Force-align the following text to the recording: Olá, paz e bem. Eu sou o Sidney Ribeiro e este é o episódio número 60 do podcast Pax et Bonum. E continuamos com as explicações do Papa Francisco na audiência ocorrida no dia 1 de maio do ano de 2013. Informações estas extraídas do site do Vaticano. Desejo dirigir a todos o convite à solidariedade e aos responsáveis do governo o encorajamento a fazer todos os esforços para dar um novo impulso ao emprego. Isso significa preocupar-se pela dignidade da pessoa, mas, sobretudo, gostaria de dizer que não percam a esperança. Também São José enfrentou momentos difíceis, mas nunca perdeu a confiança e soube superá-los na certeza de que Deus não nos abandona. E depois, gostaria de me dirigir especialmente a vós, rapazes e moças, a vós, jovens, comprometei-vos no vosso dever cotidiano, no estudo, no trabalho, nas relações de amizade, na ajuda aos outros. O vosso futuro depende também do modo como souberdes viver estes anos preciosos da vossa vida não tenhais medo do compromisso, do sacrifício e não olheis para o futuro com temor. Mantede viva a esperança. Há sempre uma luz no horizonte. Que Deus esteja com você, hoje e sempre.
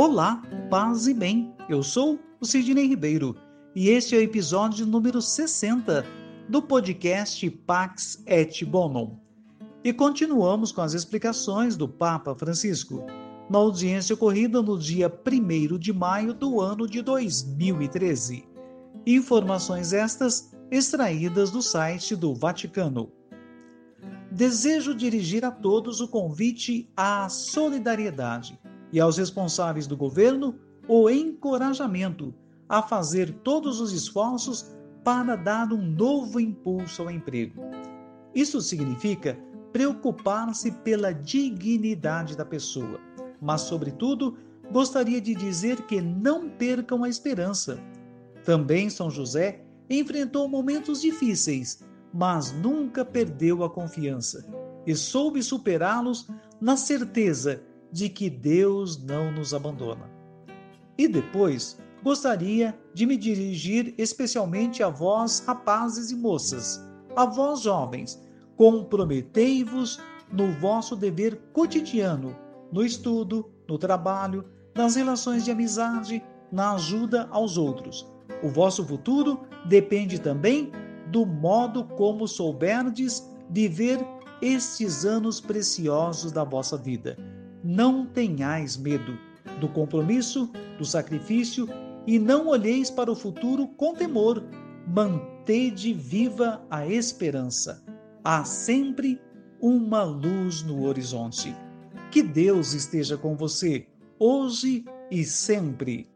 Olá, 0.00 0.40
paz 0.70 1.08
e 1.08 1.12
bem. 1.12 1.52
Eu 1.68 1.82
sou 1.82 2.20
o 2.40 2.46
Sidney 2.46 2.86
Ribeiro 2.86 3.34
e 3.74 3.88
este 3.88 4.14
é 4.14 4.18
o 4.18 4.22
episódio 4.22 4.86
número 4.86 5.20
60 5.20 6.06
do 6.48 6.62
podcast 6.62 7.50
Pax 7.50 8.22
et 8.24 8.64
Bonum. 8.64 9.18
E 9.82 9.92
continuamos 9.92 10.70
com 10.70 10.82
as 10.82 10.94
explicações 10.94 11.76
do 11.76 11.88
Papa 11.88 12.32
Francisco 12.36 13.04
na 13.50 13.58
audiência 13.58 14.14
ocorrida 14.14 14.62
no 14.62 14.78
dia 14.78 15.12
1 15.12 15.76
de 15.76 15.92
maio 15.92 16.32
do 16.32 16.60
ano 16.60 16.86
de 16.86 17.02
2013. 17.02 18.48
Informações 19.04 19.92
estas 19.92 20.56
extraídas 20.70 21.50
do 21.50 21.60
site 21.60 22.14
do 22.14 22.32
Vaticano. 22.36 23.10
Desejo 24.30 24.94
dirigir 24.94 25.44
a 25.44 25.50
todos 25.50 26.00
o 26.00 26.06
convite 26.06 26.88
à 26.96 27.28
solidariedade 27.28 28.60
e 28.92 29.00
aos 29.00 29.18
responsáveis 29.18 29.86
do 29.86 29.96
governo 29.96 30.54
o 30.86 31.08
encorajamento 31.10 32.34
a 32.68 32.82
fazer 32.82 33.32
todos 33.42 33.80
os 33.80 33.92
esforços 33.92 34.74
para 35.04 35.36
dar 35.36 35.72
um 35.72 35.82
novo 35.82 36.40
impulso 36.40 37.02
ao 37.02 37.10
emprego. 37.10 37.62
Isso 38.34 38.60
significa 38.60 39.38
preocupar-se 39.72 40.70
pela 40.70 41.12
dignidade 41.12 42.36
da 42.36 42.44
pessoa, 42.44 43.00
mas, 43.40 43.62
sobretudo, 43.62 44.36
gostaria 44.70 45.20
de 45.20 45.34
dizer 45.34 45.82
que 45.82 46.00
não 46.00 46.48
percam 46.48 47.04
a 47.04 47.08
esperança. 47.08 47.78
Também 48.44 48.90
São 48.90 49.10
José 49.10 49.64
enfrentou 49.88 50.48
momentos 50.48 51.00
difíceis, 51.00 51.82
mas 52.12 52.52
nunca 52.52 53.04
perdeu 53.04 53.62
a 53.62 53.70
confiança 53.70 54.46
e 54.86 54.94
soube 54.94 55.42
superá-los 55.42 56.28
na 56.60 56.76
certeza 56.76 57.62
de 57.92 58.08
que 58.08 58.28
Deus 58.28 59.02
não 59.02 59.32
nos 59.32 59.54
abandona. 59.54 60.10
E 60.96 61.06
depois, 61.06 61.78
gostaria 62.02 62.78
de 62.92 63.06
me 63.06 63.16
dirigir 63.16 63.94
especialmente 63.96 64.82
a 64.82 64.88
vós, 64.88 65.42
rapazes 65.46 66.10
e 66.10 66.16
moças, 66.16 66.84
a 67.16 67.24
vós, 67.24 67.60
jovens, 67.60 68.20
comprometei-vos 68.56 70.00
no 70.32 70.52
vosso 70.54 70.94
dever 70.94 71.40
cotidiano, 71.52 72.36
no 72.72 72.84
estudo, 72.84 73.50
no 73.68 73.78
trabalho, 73.78 74.44
nas 74.74 74.96
relações 74.96 75.44
de 75.44 75.50
amizade, 75.50 76.22
na 76.52 76.74
ajuda 76.74 77.28
aos 77.30 77.56
outros. 77.56 78.06
O 78.42 78.48
vosso 78.48 78.84
futuro 78.84 79.40
depende 79.66 80.20
também 80.20 80.70
do 81.10 81.24
modo 81.24 81.84
como 81.84 82.28
souberdes 82.28 83.28
viver 83.50 83.98
estes 84.42 85.04
anos 85.04 85.40
preciosos 85.40 86.30
da 86.30 86.44
vossa 86.44 86.76
vida 86.76 87.16
não 87.68 88.06
tenhais 88.06 88.78
medo 88.78 89.18
do 89.60 89.68
compromisso, 89.68 90.50
do 90.78 90.86
sacrifício 90.86 91.68
e 92.06 92.18
não 92.18 92.46
olheis 92.46 92.90
para 92.90 93.12
o 93.12 93.14
futuro 93.14 93.68
com 93.76 93.92
temor. 93.92 94.42
Mantede 94.86 95.92
viva 95.92 96.64
a 96.70 96.86
esperança. 96.86 97.84
Há 98.24 98.42
sempre 98.42 99.20
uma 99.60 100.02
luz 100.02 100.62
no 100.62 100.86
horizonte. 100.86 101.54
Que 102.10 102.22
Deus 102.22 102.72
esteja 102.72 103.18
com 103.18 103.36
você, 103.36 103.86
hoje 104.18 104.86
e 105.10 105.22
sempre. 105.22 106.08